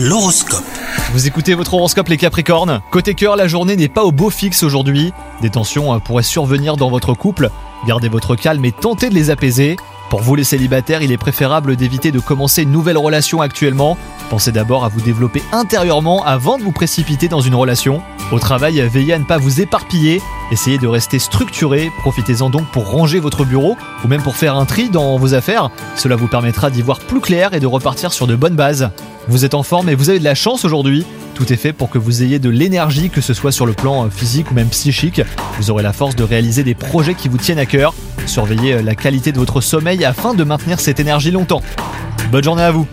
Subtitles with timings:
[0.00, 0.62] L'horoscope.
[1.12, 4.62] Vous écoutez votre horoscope les Capricornes Côté cœur, la journée n'est pas au beau fixe
[4.62, 5.12] aujourd'hui.
[5.42, 7.50] Des tensions euh, pourraient survenir dans votre couple.
[7.84, 9.74] Gardez votre calme et tentez de les apaiser.
[10.08, 13.98] Pour vous les célibataires, il est préférable d'éviter de commencer une nouvelle relation actuellement.
[14.30, 18.00] Pensez d'abord à vous développer intérieurement avant de vous précipiter dans une relation.
[18.30, 20.22] Au travail, veillez à ne pas vous éparpiller.
[20.52, 21.90] Essayez de rester structuré.
[21.98, 25.70] Profitez-en donc pour ranger votre bureau ou même pour faire un tri dans vos affaires.
[25.96, 28.92] Cela vous permettra d'y voir plus clair et de repartir sur de bonnes bases.
[29.28, 31.04] Vous êtes en forme et vous avez de la chance aujourd'hui.
[31.34, 34.06] Tout est fait pour que vous ayez de l'énergie, que ce soit sur le plan
[34.06, 35.20] euh, physique ou même psychique.
[35.58, 37.92] Vous aurez la force de réaliser des projets qui vous tiennent à cœur.
[38.24, 41.60] Surveillez euh, la qualité de votre sommeil afin de maintenir cette énergie longtemps.
[42.32, 42.86] Bonne journée à vous